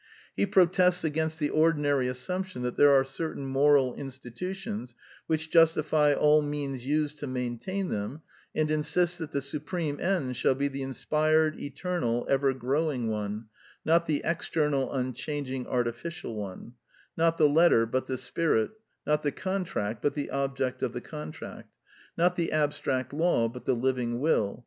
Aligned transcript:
He 0.35 0.47
protests 0.47 1.03
against 1.03 1.37
the 1.37 1.51
ordinary 1.51 2.07
assumption 2.07 2.63
that 2.63 2.75
there 2.75 2.89
are 2.91 3.03
certain 3.03 3.45
moral 3.45 3.93
institutions 3.93 4.95
which 5.27 5.51
justify 5.51 6.11
all 6.15 6.41
means 6.41 6.83
used 6.83 7.19
to 7.19 7.27
maintain 7.27 7.89
them, 7.89 8.23
and 8.55 8.71
insists 8.71 9.19
that 9.19 9.31
the 9.31 9.43
su 9.43 9.59
preme 9.59 9.99
end 10.01 10.35
shall 10.35 10.55
be 10.55 10.67
the 10.67 10.81
inspired, 10.81 11.59
eternal, 11.59 12.25
ever 12.31 12.51
growing 12.55 13.09
one, 13.11 13.45
not 13.85 14.07
the 14.07 14.23
external 14.25 14.91
unchanging, 14.91 15.65
artifi 15.65 16.09
cial 16.09 16.33
one; 16.33 16.73
not 17.15 17.37
the 17.37 17.47
letter 17.47 17.85
but 17.85 18.07
the 18.07 18.17
spirit; 18.17 18.71
not 19.05 19.21
the 19.21 19.31
contract 19.31 20.01
but 20.01 20.15
the 20.15 20.31
object 20.31 20.81
of 20.81 20.93
the 20.93 21.01
contract; 21.01 21.69
not 22.17 22.35
the 22.35 22.51
abstract 22.51 23.13
law 23.13 23.47
but 23.47 23.65
the 23.65 23.75
living 23.75 24.19
will. 24.19 24.59